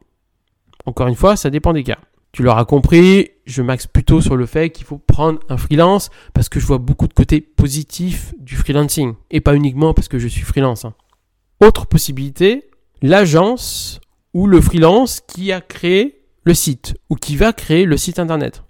Encore 0.85 1.07
une 1.07 1.15
fois, 1.15 1.35
ça 1.35 1.49
dépend 1.49 1.73
des 1.73 1.83
cas. 1.83 1.99
Tu 2.31 2.43
l'auras 2.43 2.65
compris, 2.65 3.29
je 3.45 3.61
m'axe 3.61 3.87
plutôt 3.87 4.19
sur 4.19 4.35
le 4.35 4.45
fait 4.45 4.69
qu'il 4.69 4.85
faut 4.85 4.97
prendre 4.97 5.39
un 5.47 5.55
freelance 5.55 6.09
parce 6.33 6.49
que 6.49 6.59
je 6.59 6.65
vois 6.65 6.79
beaucoup 6.79 7.07
de 7.07 7.13
côtés 7.13 7.39
positifs 7.39 8.33
du 8.39 8.57
freelancing 8.57 9.13
et 9.31 9.39
pas 9.39 9.55
uniquement 9.55 9.93
parce 9.93 10.09
que 10.09 10.19
je 10.19 10.27
suis 10.27 10.41
freelance. 10.41 10.83
Hein. 10.83 10.93
Autre 11.61 11.85
possibilité, 11.85 12.69
l'agence 13.01 14.01
ou 14.35 14.47
le 14.47 14.59
freelance 14.59 15.21
qui 15.21 15.53
a 15.53 15.61
créé 15.61 16.21
le 16.43 16.53
site 16.53 16.95
ou 17.09 17.15
qui 17.15 17.37
va 17.37 17.53
créer 17.53 17.85
le 17.85 17.95
site 17.95 18.19
internet. 18.19 18.63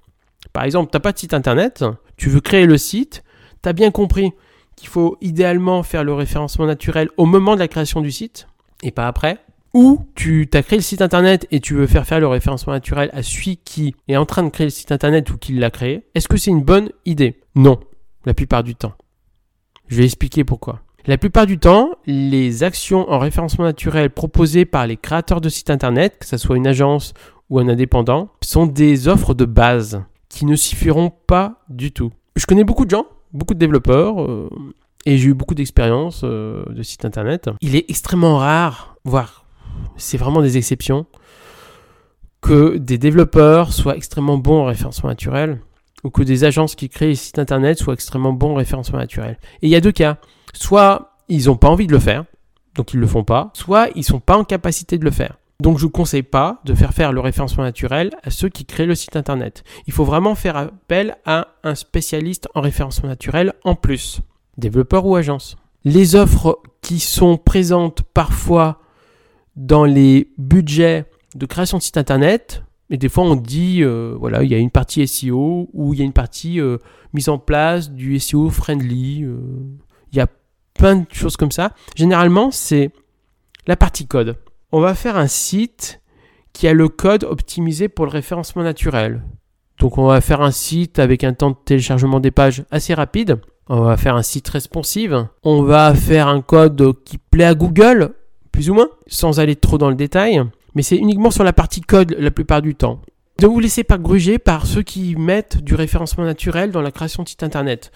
Par 0.53 0.63
exemple, 0.63 0.91
tu 0.91 0.95
n'as 0.95 1.01
pas 1.01 1.11
de 1.11 1.17
site 1.17 1.33
internet, 1.33 1.83
tu 2.17 2.29
veux 2.29 2.39
créer 2.39 2.67
le 2.67 2.77
site, 2.77 3.23
tu 3.63 3.67
as 3.67 3.73
bien 3.73 3.89
compris 3.89 4.31
qu'il 4.75 4.87
faut 4.87 5.17
idéalement 5.21 5.81
faire 5.81 6.03
le 6.03 6.13
référencement 6.13 6.67
naturel 6.67 7.09
au 7.17 7.25
moment 7.25 7.55
de 7.55 7.59
la 7.59 7.67
création 7.67 8.01
du 8.01 8.11
site 8.11 8.47
et 8.83 8.91
pas 8.91 9.07
après. 9.07 9.39
Ou 9.73 10.05
tu 10.13 10.47
as 10.53 10.61
créé 10.61 10.77
le 10.77 10.83
site 10.83 11.01
internet 11.01 11.47
et 11.49 11.59
tu 11.59 11.73
veux 11.73 11.87
faire 11.87 12.05
faire 12.05 12.19
le 12.19 12.27
référencement 12.27 12.71
naturel 12.71 13.09
à 13.11 13.23
celui 13.23 13.57
qui 13.57 13.95
est 14.07 14.17
en 14.17 14.25
train 14.25 14.43
de 14.43 14.49
créer 14.49 14.67
le 14.67 14.71
site 14.71 14.91
internet 14.91 15.31
ou 15.31 15.37
qui 15.37 15.53
l'a 15.53 15.71
créé. 15.71 16.05
Est-ce 16.13 16.27
que 16.27 16.37
c'est 16.37 16.51
une 16.51 16.63
bonne 16.63 16.91
idée? 17.05 17.41
Non, 17.55 17.79
la 18.25 18.35
plupart 18.35 18.63
du 18.63 18.75
temps. 18.75 18.93
Je 19.87 19.97
vais 19.97 20.05
expliquer 20.05 20.43
pourquoi. 20.43 20.84
La 21.07 21.19
plupart 21.19 21.45
du 21.45 21.59
temps, 21.59 21.91
les 22.07 22.63
actions 22.63 23.07
en 23.11 23.19
référencement 23.19 23.63
naturel 23.63 24.09
proposées 24.09 24.65
par 24.65 24.87
les 24.87 24.97
créateurs 24.97 25.39
de 25.39 25.49
sites 25.49 25.69
internet, 25.69 26.17
que 26.19 26.25
ce 26.25 26.37
soit 26.37 26.57
une 26.57 26.65
agence 26.65 27.13
ou 27.51 27.59
un 27.59 27.67
indépendant, 27.67 28.29
sont 28.41 28.65
des 28.65 29.07
offres 29.07 29.35
de 29.35 29.45
base 29.45 30.01
qui 30.29 30.45
ne 30.45 30.55
suffiront 30.55 31.11
pas 31.27 31.61
du 31.69 31.91
tout. 31.91 32.11
Je 32.35 32.47
connais 32.47 32.63
beaucoup 32.63 32.85
de 32.85 32.89
gens, 32.89 33.05
beaucoup 33.33 33.53
de 33.53 33.59
développeurs, 33.59 34.19
euh, 34.19 34.49
et 35.05 35.19
j'ai 35.19 35.27
eu 35.27 35.33
beaucoup 35.35 35.53
d'expériences 35.53 36.21
euh, 36.23 36.65
de 36.69 36.81
sites 36.81 37.05
internet. 37.05 37.51
Il 37.61 37.75
est 37.75 37.85
extrêmement 37.87 38.39
rare, 38.39 38.95
voire 39.03 39.45
c'est 39.97 40.17
vraiment 40.17 40.41
des 40.41 40.57
exceptions, 40.57 41.05
que 42.41 42.77
des 42.77 42.97
développeurs 42.97 43.73
soient 43.73 43.95
extrêmement 43.95 44.39
bons 44.39 44.61
en 44.61 44.65
référencement 44.65 45.09
naturel 45.09 45.59
ou 46.05 46.11
que 46.11 46.21
des 46.21 46.43
agences 46.43 46.75
qui 46.75 46.87
créent 46.87 47.07
des 47.07 47.15
sites 47.15 47.39
internet 47.39 47.79
soient 47.79 47.95
extrêmement 47.95 48.31
bons 48.31 48.51
en 48.51 48.55
référencement 48.55 48.99
naturel. 48.99 49.39
Et 49.61 49.67
il 49.67 49.69
y 49.69 49.75
a 49.75 49.81
deux 49.81 49.91
cas. 49.91 50.17
Soit 50.53 51.17
ils 51.27 51.47
n'ont 51.47 51.57
pas 51.57 51.67
envie 51.67 51.87
de 51.87 51.91
le 51.91 51.99
faire, 51.99 52.25
donc 52.75 52.93
ils 52.93 52.97
ne 52.97 53.01
le 53.01 53.07
font 53.07 53.23
pas, 53.23 53.49
soit 53.53 53.89
ils 53.95 53.99
ne 53.99 54.03
sont 54.03 54.19
pas 54.19 54.37
en 54.37 54.43
capacité 54.43 54.99
de 54.99 55.03
le 55.03 55.09
faire. 55.09 55.37
Donc 55.59 55.79
je 55.79 55.85
ne 55.85 55.89
conseille 55.89 56.23
pas 56.23 56.61
de 56.63 56.75
faire 56.75 56.93
faire 56.93 57.11
le 57.11 57.21
référencement 57.21 57.63
naturel 57.63 58.11
à 58.21 58.29
ceux 58.29 58.49
qui 58.49 58.65
créent 58.65 58.85
le 58.85 58.93
site 58.93 59.15
internet. 59.15 59.63
Il 59.87 59.93
faut 59.93 60.03
vraiment 60.03 60.35
faire 60.35 60.57
appel 60.57 61.17
à 61.25 61.47
un 61.63 61.73
spécialiste 61.73 62.47
en 62.53 62.61
référencement 62.61 63.09
naturel 63.09 63.53
en 63.63 63.73
plus, 63.73 64.21
développeur 64.57 65.07
ou 65.07 65.15
agence. 65.15 65.57
Les 65.85 66.15
offres 66.15 66.59
qui 66.81 66.99
sont 66.99 67.37
présentes 67.37 68.03
parfois 68.13 68.79
dans 69.55 69.85
les 69.85 70.29
budgets 70.37 71.05
de 71.33 71.45
création 71.47 71.79
de 71.79 71.83
site 71.83 71.97
internet, 71.97 72.64
et 72.89 72.97
des 72.97 73.09
fois 73.09 73.23
on 73.23 73.35
dit, 73.35 73.83
euh, 73.83 74.15
voilà, 74.19 74.43
il 74.43 74.49
y 74.49 74.55
a 74.55 74.57
une 74.57 74.71
partie 74.71 75.07
SEO 75.07 75.69
ou 75.73 75.93
il 75.93 75.99
y 75.99 76.01
a 76.01 76.05
une 76.05 76.13
partie 76.13 76.59
euh, 76.59 76.77
mise 77.13 77.29
en 77.29 77.39
place 77.39 77.91
du 77.91 78.19
SEO 78.19 78.49
friendly. 78.49 79.23
Euh, 79.23 79.37
il 80.11 80.17
y 80.17 80.21
a 80.21 80.27
plein 80.75 80.97
de 80.97 81.05
choses 81.11 81.37
comme 81.37 81.51
ça. 81.51 81.71
Généralement, 81.95 82.51
c'est 82.51 82.91
la 83.67 83.75
partie 83.75 84.05
code. 84.05 84.37
On 84.71 84.79
va 84.81 84.93
faire 84.93 85.17
un 85.17 85.27
site 85.27 86.01
qui 86.53 86.67
a 86.67 86.73
le 86.73 86.87
code 86.87 87.23
optimisé 87.23 87.89
pour 87.89 88.05
le 88.05 88.11
référencement 88.11 88.63
naturel. 88.63 89.23
Donc 89.79 89.97
on 89.97 90.05
va 90.05 90.21
faire 90.21 90.41
un 90.41 90.51
site 90.51 90.99
avec 90.99 91.23
un 91.23 91.33
temps 91.33 91.51
de 91.51 91.57
téléchargement 91.65 92.19
des 92.19 92.31
pages 92.31 92.63
assez 92.71 92.93
rapide. 92.93 93.41
On 93.67 93.81
va 93.81 93.97
faire 93.97 94.15
un 94.15 94.21
site 94.21 94.47
responsive. 94.49 95.27
On 95.43 95.63
va 95.63 95.93
faire 95.95 96.27
un 96.27 96.41
code 96.41 96.93
qui 97.03 97.17
plaît 97.17 97.45
à 97.45 97.55
Google, 97.55 98.13
plus 98.51 98.69
ou 98.69 98.75
moins, 98.75 98.89
sans 99.07 99.39
aller 99.39 99.55
trop 99.55 99.77
dans 99.77 99.89
le 99.89 99.95
détail 99.95 100.43
mais 100.75 100.83
c'est 100.83 100.97
uniquement 100.97 101.31
sur 101.31 101.43
la 101.43 101.53
partie 101.53 101.81
code 101.81 102.15
la 102.19 102.31
plupart 102.31 102.61
du 102.61 102.75
temps. 102.75 103.01
Ne 103.41 103.47
vous 103.47 103.59
laissez 103.59 103.83
pas 103.83 103.97
gruger 103.97 104.37
par 104.37 104.65
ceux 104.65 104.83
qui 104.83 105.15
mettent 105.15 105.61
du 105.61 105.75
référencement 105.75 106.23
naturel 106.23 106.71
dans 106.71 106.81
la 106.81 106.91
création 106.91 107.23
de 107.23 107.27
site 107.27 107.43
internet. 107.43 107.91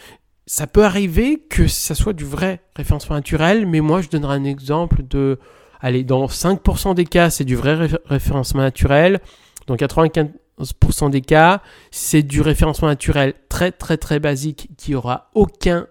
Ça 0.48 0.68
peut 0.68 0.84
arriver 0.84 1.44
que 1.50 1.68
ça 1.68 1.96
soit 1.96 2.14
du 2.14 2.26
vrai 2.26 2.62
référencement 2.76 3.16
naturel, 3.16 3.66
mais 3.66 3.82
moi 3.82 4.02
je 4.02 4.10
donnerai 4.10 4.36
un 4.36 4.44
exemple 4.44 5.04
de, 5.04 5.40
allez, 5.80 6.04
dans 6.04 6.26
5% 6.26 6.96
des 6.96 7.06
cas 7.06 7.30
c'est 7.30 7.46
du 7.46 7.56
vrai 7.56 7.88
référencement 8.06 8.62
naturel, 8.62 9.20
dans 9.68 9.76
95% 9.76 11.10
des 11.10 11.22
cas 11.22 11.62
c'est 11.92 12.24
du 12.24 12.42
référencement 12.42 12.88
naturel 12.88 13.34
très 13.48 13.72
très 13.72 13.98
très 13.98 14.20
basique 14.20 14.70
qui 14.78 14.96
aura 14.96 15.30
aucun 15.36 15.88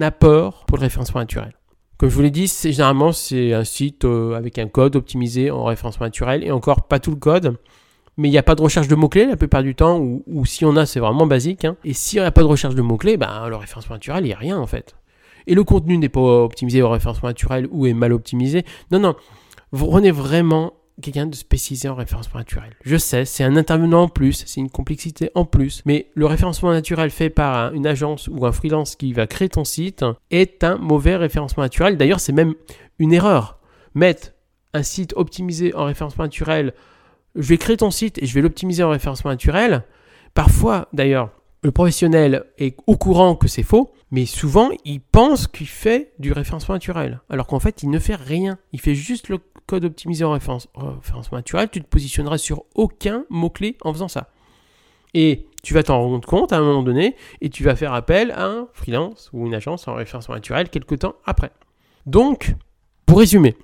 apport 0.00 0.64
pour 0.66 0.78
le 0.78 0.82
référencement 0.82 1.20
naturel. 1.20 1.54
Comme 2.02 2.10
je 2.10 2.16
vous 2.16 2.22
l'ai 2.22 2.32
dit, 2.32 2.52
généralement 2.64 3.12
c'est 3.12 3.52
un 3.52 3.62
site 3.62 4.04
euh, 4.04 4.34
avec 4.34 4.58
un 4.58 4.66
code 4.66 4.96
optimisé 4.96 5.52
en 5.52 5.62
référencement 5.62 6.06
naturel 6.06 6.42
et 6.42 6.50
encore 6.50 6.88
pas 6.88 6.98
tout 6.98 7.12
le 7.12 7.16
code. 7.16 7.58
Mais 8.16 8.26
il 8.26 8.32
n'y 8.32 8.38
a 8.38 8.42
pas 8.42 8.56
de 8.56 8.60
recherche 8.60 8.88
de 8.88 8.96
mots-clés 8.96 9.26
la 9.26 9.36
plupart 9.36 9.62
du 9.62 9.76
temps, 9.76 10.00
ou, 10.00 10.44
si 10.44 10.64
on 10.64 10.74
a, 10.74 10.84
c'est 10.84 10.98
vraiment 10.98 11.28
basique. 11.28 11.64
Hein. 11.64 11.76
Et 11.84 11.92
s'il 11.92 12.18
n'y 12.18 12.26
a 12.26 12.32
pas 12.32 12.40
de 12.40 12.48
recherche 12.48 12.74
de 12.74 12.82
mots-clés, 12.82 13.16
ben, 13.16 13.46
le 13.48 13.54
référencement 13.54 13.94
naturel, 13.94 14.24
il 14.24 14.26
n'y 14.26 14.34
a 14.34 14.36
rien 14.36 14.58
en 14.58 14.66
fait. 14.66 14.96
Et 15.46 15.54
le 15.54 15.62
contenu 15.62 15.96
n'est 15.96 16.08
pas 16.08 16.42
optimisé 16.42 16.82
au 16.82 16.90
référencement 16.90 17.28
naturel 17.28 17.68
ou 17.70 17.86
est 17.86 17.94
mal 17.94 18.12
optimisé. 18.12 18.64
Non, 18.90 18.98
non. 18.98 19.14
Vous 19.70 19.86
prenez 19.86 20.10
vraiment 20.10 20.72
quelqu'un 21.00 21.26
de 21.26 21.34
spécialisé 21.34 21.88
en 21.88 21.94
référencement 21.94 22.38
naturel. 22.38 22.76
Je 22.84 22.96
sais, 22.96 23.24
c'est 23.24 23.44
un 23.44 23.56
intervenant 23.56 24.02
en 24.02 24.08
plus, 24.08 24.44
c'est 24.46 24.60
une 24.60 24.70
complexité 24.70 25.30
en 25.34 25.44
plus, 25.44 25.82
mais 25.84 26.10
le 26.14 26.26
référencement 26.26 26.72
naturel 26.72 27.10
fait 27.10 27.30
par 27.30 27.72
une 27.72 27.86
agence 27.86 28.28
ou 28.28 28.44
un 28.46 28.52
freelance 28.52 28.96
qui 28.96 29.12
va 29.12 29.26
créer 29.26 29.48
ton 29.48 29.64
site 29.64 30.04
est 30.30 30.64
un 30.64 30.76
mauvais 30.76 31.16
référencement 31.16 31.62
naturel. 31.62 31.96
D'ailleurs, 31.96 32.20
c'est 32.20 32.32
même 32.32 32.54
une 32.98 33.12
erreur. 33.12 33.58
Mettre 33.94 34.32
un 34.74 34.82
site 34.82 35.12
optimisé 35.16 35.74
en 35.74 35.84
référencement 35.84 36.24
naturel, 36.24 36.72
je 37.34 37.48
vais 37.48 37.58
créer 37.58 37.76
ton 37.76 37.90
site 37.90 38.22
et 38.22 38.26
je 38.26 38.34
vais 38.34 38.42
l'optimiser 38.42 38.82
en 38.82 38.90
référencement 38.90 39.30
naturel. 39.30 39.84
Parfois, 40.34 40.88
d'ailleurs, 40.92 41.30
le 41.62 41.70
professionnel 41.70 42.44
est 42.58 42.76
au 42.86 42.96
courant 42.96 43.36
que 43.36 43.48
c'est 43.48 43.62
faux, 43.62 43.92
mais 44.10 44.26
souvent 44.26 44.70
il 44.84 45.00
pense 45.00 45.46
qu'il 45.46 45.68
fait 45.68 46.12
du 46.18 46.32
référencement 46.32 46.74
naturel, 46.74 47.20
alors 47.30 47.46
qu'en 47.46 47.60
fait 47.60 47.82
il 47.82 47.90
ne 47.90 47.98
fait 47.98 48.16
rien. 48.16 48.58
Il 48.72 48.80
fait 48.80 48.96
juste 48.96 49.28
le 49.28 49.38
code 49.66 49.84
optimisé 49.84 50.24
en 50.24 50.32
référencement 50.32 51.38
naturel, 51.38 51.68
tu 51.70 51.80
te 51.80 51.86
positionneras 51.86 52.38
sur 52.38 52.64
aucun 52.74 53.24
mot-clé 53.30 53.76
en 53.82 53.92
faisant 53.92 54.08
ça. 54.08 54.28
Et 55.14 55.46
tu 55.62 55.74
vas 55.74 55.82
t'en 55.82 56.00
rendre 56.00 56.26
compte 56.26 56.52
à 56.52 56.58
un 56.58 56.62
moment 56.62 56.82
donné 56.82 57.16
et 57.40 57.50
tu 57.50 57.62
vas 57.62 57.76
faire 57.76 57.92
appel 57.92 58.30
à 58.32 58.46
un 58.46 58.68
freelance 58.72 59.30
ou 59.32 59.46
une 59.46 59.54
agence 59.54 59.86
en 59.88 59.94
référencement 59.94 60.34
naturel 60.34 60.68
quelques 60.68 61.00
temps 61.00 61.16
après. 61.24 61.52
Donc, 62.06 62.54
pour 63.06 63.18
résumer, 63.18 63.56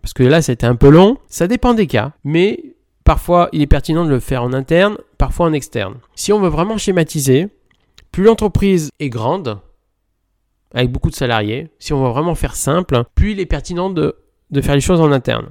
parce 0.00 0.14
que 0.14 0.22
là 0.22 0.40
c'était 0.42 0.66
un 0.66 0.76
peu 0.76 0.88
long, 0.88 1.18
ça 1.28 1.46
dépend 1.46 1.74
des 1.74 1.86
cas, 1.86 2.12
mais 2.24 2.74
parfois 3.04 3.48
il 3.52 3.60
est 3.60 3.66
pertinent 3.66 4.04
de 4.04 4.10
le 4.10 4.20
faire 4.20 4.42
en 4.42 4.52
interne, 4.52 4.96
parfois 5.18 5.46
en 5.46 5.52
externe. 5.52 5.96
Si 6.14 6.32
on 6.32 6.40
veut 6.40 6.48
vraiment 6.48 6.78
schématiser, 6.78 7.48
plus 8.12 8.24
l'entreprise 8.24 8.90
est 8.98 9.08
grande, 9.08 9.60
avec 10.74 10.90
beaucoup 10.90 11.10
de 11.10 11.14
salariés, 11.14 11.68
si 11.78 11.92
on 11.92 12.02
veut 12.02 12.10
vraiment 12.10 12.34
faire 12.34 12.56
simple, 12.56 13.02
plus 13.14 13.32
il 13.32 13.40
est 13.40 13.46
pertinent 13.46 13.90
de 13.90 14.16
de 14.52 14.60
faire 14.60 14.74
les 14.74 14.80
choses 14.80 15.00
en 15.00 15.10
interne. 15.10 15.48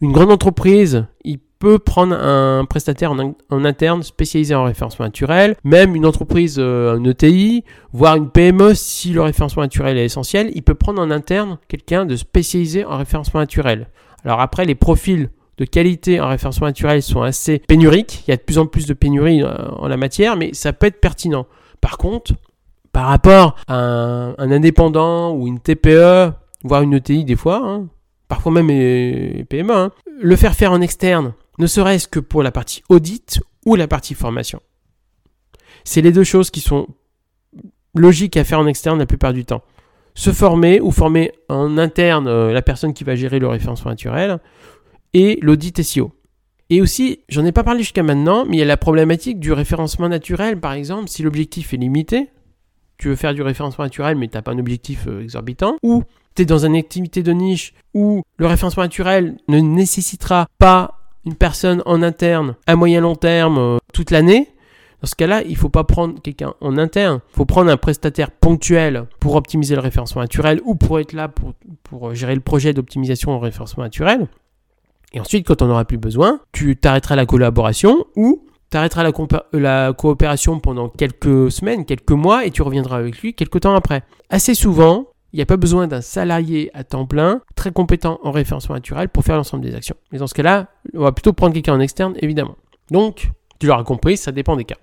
Une 0.00 0.12
grande 0.12 0.30
entreprise, 0.30 1.06
il 1.24 1.38
peut 1.58 1.78
prendre 1.78 2.14
un 2.14 2.66
prestataire 2.66 3.12
en, 3.12 3.64
interne 3.64 4.02
spécialisé 4.02 4.54
en 4.54 4.64
référencement 4.64 5.06
naturel, 5.06 5.56
même 5.64 5.96
une 5.96 6.04
entreprise, 6.04 6.56
euh, 6.58 6.96
un 6.96 7.04
ETI, 7.04 7.64
voire 7.92 8.16
une 8.16 8.28
PME, 8.28 8.74
si 8.74 9.12
le 9.12 9.22
référencement 9.22 9.62
naturel 9.62 9.96
est 9.96 10.04
essentiel, 10.04 10.50
il 10.54 10.62
peut 10.62 10.74
prendre 10.74 11.00
en 11.00 11.10
interne 11.10 11.58
quelqu'un 11.68 12.04
de 12.04 12.14
spécialisé 12.14 12.84
en 12.84 12.98
référencement 12.98 13.40
naturel. 13.40 13.88
Alors 14.22 14.40
après, 14.40 14.66
les 14.66 14.74
profils 14.74 15.30
de 15.56 15.64
qualité 15.64 16.20
en 16.20 16.28
référencement 16.28 16.66
naturel 16.66 17.02
sont 17.02 17.22
assez 17.22 17.60
pénuriques, 17.60 18.24
il 18.26 18.30
y 18.30 18.34
a 18.34 18.36
de 18.36 18.42
plus 18.42 18.58
en 18.58 18.66
plus 18.66 18.84
de 18.84 18.92
pénuries 18.92 19.42
euh, 19.42 19.56
en 19.78 19.88
la 19.88 19.96
matière, 19.96 20.36
mais 20.36 20.52
ça 20.52 20.74
peut 20.74 20.86
être 20.86 21.00
pertinent. 21.00 21.46
Par 21.80 21.96
contre, 21.96 22.34
par 22.92 23.06
rapport 23.06 23.56
à 23.66 23.78
un, 23.78 24.30
un 24.36 24.50
indépendant 24.50 25.32
ou 25.32 25.46
une 25.46 25.58
TPE, 25.58 26.32
voire 26.64 26.82
une 26.82 26.94
ETI 26.94 27.24
des 27.24 27.36
fois, 27.36 27.62
hein, 27.64 27.86
parfois 28.28 28.52
même 28.52 28.68
PME, 29.46 29.72
hein. 29.72 29.92
le 30.20 30.36
faire 30.36 30.54
faire 30.54 30.72
en 30.72 30.80
externe, 30.80 31.34
ne 31.58 31.66
serait-ce 31.66 32.08
que 32.08 32.20
pour 32.20 32.42
la 32.42 32.52
partie 32.52 32.82
audit 32.88 33.40
ou 33.64 33.74
la 33.76 33.88
partie 33.88 34.14
formation. 34.14 34.60
C'est 35.84 36.02
les 36.02 36.12
deux 36.12 36.24
choses 36.24 36.50
qui 36.50 36.60
sont 36.60 36.88
logiques 37.94 38.36
à 38.36 38.44
faire 38.44 38.60
en 38.60 38.66
externe 38.66 38.98
la 38.98 39.06
plupart 39.06 39.32
du 39.32 39.44
temps. 39.44 39.62
Se 40.14 40.32
former 40.32 40.80
ou 40.80 40.90
former 40.90 41.32
en 41.48 41.78
interne 41.78 42.26
euh, 42.26 42.52
la 42.52 42.62
personne 42.62 42.94
qui 42.94 43.04
va 43.04 43.14
gérer 43.14 43.38
le 43.38 43.48
référencement 43.48 43.90
naturel 43.90 44.38
et 45.12 45.38
l'audit 45.42 45.82
SEO. 45.82 46.12
Et 46.68 46.80
aussi, 46.80 47.20
j'en 47.28 47.44
ai 47.44 47.52
pas 47.52 47.62
parlé 47.62 47.80
jusqu'à 47.80 48.02
maintenant, 48.02 48.44
mais 48.44 48.56
il 48.56 48.58
y 48.58 48.62
a 48.62 48.66
la 48.66 48.76
problématique 48.76 49.38
du 49.38 49.52
référencement 49.52 50.08
naturel, 50.08 50.58
par 50.58 50.72
exemple, 50.72 51.08
si 51.08 51.22
l'objectif 51.22 51.72
est 51.74 51.76
limité, 51.76 52.30
tu 52.98 53.08
veux 53.08 53.16
faire 53.16 53.34
du 53.34 53.42
référencement 53.42 53.84
naturel 53.84 54.16
mais 54.16 54.26
tu 54.26 54.36
n'as 54.36 54.42
pas 54.42 54.52
un 54.52 54.58
objectif 54.58 55.06
euh, 55.06 55.22
exorbitant, 55.22 55.76
ou 55.82 56.02
tu 56.36 56.46
dans 56.46 56.64
une 56.64 56.76
activité 56.76 57.22
de 57.22 57.32
niche 57.32 57.74
où 57.94 58.22
le 58.36 58.46
référencement 58.46 58.82
naturel 58.82 59.36
ne 59.48 59.58
nécessitera 59.58 60.46
pas 60.58 61.00
une 61.24 61.34
personne 61.34 61.82
en 61.86 62.02
interne 62.02 62.54
à 62.66 62.76
moyen 62.76 63.00
long 63.00 63.16
terme 63.16 63.58
euh, 63.58 63.78
toute 63.92 64.10
l'année, 64.10 64.48
dans 65.02 65.08
ce 65.08 65.14
cas-là, 65.14 65.42
il 65.42 65.52
ne 65.52 65.56
faut 65.56 65.68
pas 65.68 65.84
prendre 65.84 66.20
quelqu'un 66.22 66.54
en 66.60 66.78
interne. 66.78 67.20
Il 67.32 67.36
faut 67.36 67.44
prendre 67.44 67.70
un 67.70 67.76
prestataire 67.76 68.30
ponctuel 68.30 69.06
pour 69.20 69.34
optimiser 69.36 69.74
le 69.74 69.80
référencement 69.80 70.22
naturel 70.22 70.60
ou 70.64 70.74
pour 70.74 70.98
être 71.00 71.12
là 71.12 71.28
pour, 71.28 71.52
pour 71.82 72.14
gérer 72.14 72.34
le 72.34 72.40
projet 72.40 72.72
d'optimisation 72.72 73.32
au 73.32 73.38
référencement 73.38 73.84
naturel. 73.84 74.26
Et 75.12 75.20
ensuite, 75.20 75.46
quand 75.46 75.62
on 75.62 75.66
n'aura 75.66 75.84
plus 75.84 75.98
besoin, 75.98 76.40
tu 76.52 76.76
t'arrêteras 76.76 77.16
la 77.16 77.26
collaboration 77.26 78.06
ou 78.16 78.44
tu 78.70 78.76
arrêteras 78.76 79.04
la, 79.04 79.12
la, 79.52 79.92
coopération 79.92 80.58
pendant 80.60 80.88
quelques 80.88 81.52
semaines, 81.52 81.84
quelques 81.84 82.10
mois 82.10 82.44
et 82.44 82.50
tu 82.50 82.62
reviendras 82.62 82.96
avec 82.96 83.20
lui 83.20 83.34
quelques 83.34 83.60
temps 83.60 83.74
après. 83.74 84.02
Assez 84.30 84.54
souvent, 84.54 85.06
il 85.32 85.36
n'y 85.36 85.42
a 85.42 85.46
pas 85.46 85.56
besoin 85.56 85.86
d'un 85.86 86.00
salarié 86.00 86.70
à 86.74 86.84
temps 86.84 87.06
plein, 87.06 87.42
très 87.54 87.72
compétent 87.72 88.18
en 88.22 88.30
référencement 88.30 88.74
naturel, 88.74 89.08
pour 89.08 89.24
faire 89.24 89.36
l'ensemble 89.36 89.64
des 89.64 89.74
actions. 89.74 89.96
Mais 90.12 90.18
dans 90.18 90.26
ce 90.26 90.34
cas-là, 90.34 90.68
on 90.94 91.02
va 91.02 91.12
plutôt 91.12 91.32
prendre 91.32 91.54
quelqu'un 91.54 91.74
en 91.74 91.80
externe, 91.80 92.14
évidemment. 92.20 92.56
Donc, 92.90 93.30
tu 93.58 93.66
l'auras 93.66 93.84
compris, 93.84 94.16
ça 94.16 94.32
dépend 94.32 94.56
des 94.56 94.64
cas. 94.64 94.76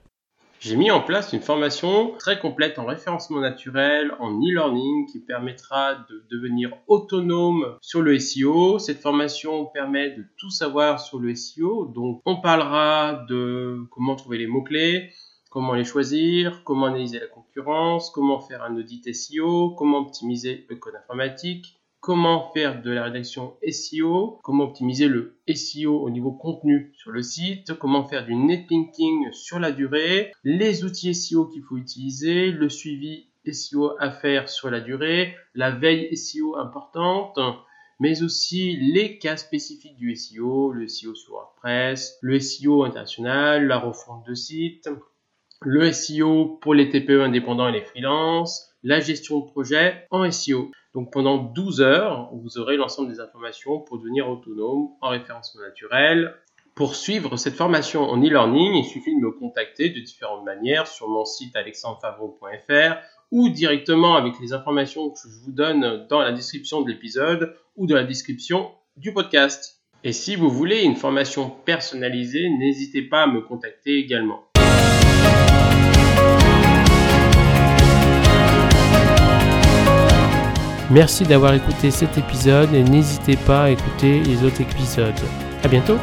J'ai 0.59 0.77
mis 0.77 0.91
en 0.91 1.01
place 1.01 1.33
une 1.33 1.41
formation 1.41 2.13
très 2.17 2.39
complète 2.39 2.79
en 2.79 2.85
référencement 2.85 3.41
naturel, 3.41 4.13
en 4.21 4.31
e-learning, 4.31 5.07
qui 5.11 5.19
permettra 5.19 5.95
de 6.09 6.25
devenir 6.31 6.71
autonome 6.87 7.75
sur 7.81 8.01
le 8.01 8.17
SEO. 8.17 8.79
Cette 8.79 9.01
formation 9.01 9.65
permet 9.65 10.11
de 10.11 10.23
tout 10.37 10.51
savoir 10.51 11.01
sur 11.01 11.19
le 11.19 11.35
SEO. 11.35 11.91
Donc, 11.93 12.21
on 12.25 12.39
parlera 12.39 13.25
de 13.27 13.81
comment 13.91 14.15
trouver 14.15 14.37
les 14.37 14.47
mots-clés, 14.47 15.09
comment 15.53 15.75
les 15.75 15.83
choisir, 15.83 16.63
comment 16.63 16.87
analyser 16.87 17.19
la 17.19 17.27
concurrence, 17.27 18.09
comment 18.09 18.39
faire 18.39 18.63
un 18.63 18.75
audit 18.75 19.13
SEO, 19.13 19.75
comment 19.77 19.99
optimiser 19.99 20.65
le 20.67 20.77
code 20.77 20.95
informatique, 20.95 21.79
comment 21.99 22.51
faire 22.53 22.81
de 22.81 22.89
la 22.89 23.03
rédaction 23.03 23.53
SEO, 23.69 24.39
comment 24.41 24.63
optimiser 24.63 25.07
le 25.07 25.37
SEO 25.53 26.01
au 26.01 26.09
niveau 26.09 26.31
contenu 26.31 26.91
sur 26.97 27.11
le 27.11 27.21
site, 27.21 27.75
comment 27.75 28.03
faire 28.03 28.25
du 28.25 28.33
netlinking 28.33 29.31
sur 29.31 29.59
la 29.59 29.71
durée, 29.71 30.31
les 30.43 30.85
outils 30.85 31.13
SEO 31.13 31.45
qu'il 31.45 31.61
faut 31.61 31.77
utiliser, 31.77 32.49
le 32.49 32.67
suivi 32.67 33.27
SEO 33.45 33.91
à 33.99 34.09
faire 34.09 34.49
sur 34.49 34.71
la 34.71 34.79
durée, 34.79 35.35
la 35.53 35.69
veille 35.69 36.17
SEO 36.17 36.55
importante, 36.57 37.37
mais 37.99 38.23
aussi 38.23 38.75
les 38.75 39.19
cas 39.19 39.37
spécifiques 39.37 39.97
du 39.97 40.15
SEO, 40.15 40.71
le 40.71 40.87
SEO 40.87 41.13
sur 41.13 41.33
WordPress, 41.33 42.17
le 42.21 42.39
SEO 42.39 42.85
international, 42.85 43.67
la 43.67 43.77
refonte 43.77 44.25
de 44.25 44.33
site, 44.33 44.89
le 45.65 45.91
SEO 45.91 46.57
pour 46.61 46.73
les 46.73 46.89
TPE 46.89 47.21
indépendants 47.21 47.67
et 47.67 47.71
les 47.71 47.81
freelances, 47.81 48.73
la 48.83 48.99
gestion 48.99 49.39
de 49.39 49.45
projet 49.45 50.07
en 50.11 50.29
SEO. 50.29 50.71
Donc 50.93 51.11
pendant 51.11 51.37
12 51.37 51.81
heures, 51.81 52.29
vous 52.33 52.57
aurez 52.57 52.77
l'ensemble 52.77 53.11
des 53.11 53.19
informations 53.19 53.79
pour 53.79 53.97
devenir 53.97 54.29
autonome 54.29 54.89
en 55.01 55.09
référencement 55.09 55.61
naturel. 55.61 56.35
Pour 56.75 56.95
suivre 56.95 57.37
cette 57.37 57.55
formation 57.55 58.03
en 58.03 58.17
e-learning, 58.21 58.73
il 58.73 58.85
suffit 58.85 59.15
de 59.15 59.21
me 59.21 59.31
contacter 59.31 59.89
de 59.89 59.99
différentes 59.99 60.43
manières 60.43 60.87
sur 60.87 61.07
mon 61.07 61.25
site 61.25 61.55
alexandrefavreau.fr 61.55 62.95
ou 63.31 63.49
directement 63.49 64.15
avec 64.15 64.33
les 64.39 64.53
informations 64.53 65.09
que 65.09 65.19
je 65.23 65.43
vous 65.43 65.51
donne 65.51 66.07
dans 66.07 66.19
la 66.19 66.31
description 66.31 66.81
de 66.81 66.89
l'épisode 66.89 67.55
ou 67.75 67.87
dans 67.87 67.95
la 67.95 68.03
description 68.03 68.71
du 68.97 69.13
podcast. 69.13 69.81
Et 70.03 70.13
si 70.13 70.35
vous 70.35 70.49
voulez 70.49 70.83
une 70.83 70.95
formation 70.95 71.49
personnalisée, 71.49 72.49
n'hésitez 72.49 73.03
pas 73.03 73.23
à 73.23 73.27
me 73.27 73.41
contacter 73.41 73.97
également. 73.97 74.43
Merci 80.89 81.23
d'avoir 81.23 81.53
écouté 81.53 81.91
cet 81.91 82.17
épisode 82.17 82.73
et 82.73 82.83
n'hésitez 82.83 83.37
pas 83.37 83.63
à 83.63 83.69
écouter 83.69 84.19
les 84.21 84.43
autres 84.43 84.61
épisodes. 84.61 85.13
À 85.63 85.67
bientôt! 85.67 85.97